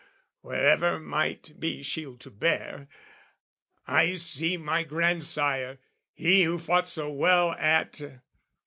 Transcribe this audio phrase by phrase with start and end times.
[0.41, 2.87] wherever might be shield to bear;
[3.85, 5.77] "I see my grandsire,
[6.15, 8.01] he who fought so well "At"...